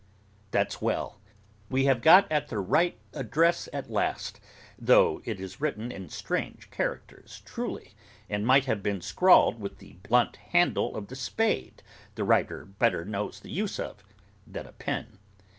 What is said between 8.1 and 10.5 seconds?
and might have been scrawled with the blunt